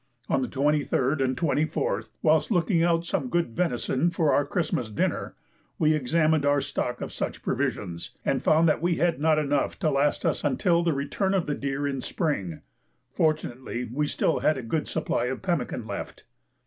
On 0.29 0.41
the 0.41 0.47
23rd 0.47 1.23
and 1.23 1.37
24th, 1.37 2.09
whilst 2.23 2.49
looking 2.49 2.81
out 2.83 3.05
some 3.05 3.29
good 3.29 3.51
venison 3.51 4.09
for 4.09 4.33
our 4.33 4.43
Christmas 4.47 4.89
dinner, 4.89 5.35
we 5.77 5.93
examined 5.93 6.43
our 6.43 6.59
stock 6.59 7.01
of 7.01 7.13
such 7.13 7.43
provisions, 7.43 8.09
and 8.25 8.41
found 8.41 8.67
that 8.67 8.81
we 8.81 8.95
had 8.95 9.19
not 9.19 9.37
enough 9.37 9.77
to 9.77 9.91
last 9.91 10.25
us 10.25 10.43
until 10.43 10.81
the 10.81 10.91
return 10.93 11.35
of 11.35 11.45
the 11.45 11.53
deer 11.53 11.87
in 11.87 12.01
spring; 12.01 12.61
fortunately 13.13 13.87
we 13.93 14.07
had 14.07 14.11
still 14.11 14.39
a 14.39 14.61
good 14.63 14.87
supply 14.87 15.25
of 15.25 15.43
pemmican 15.43 15.85
left. 15.85 16.23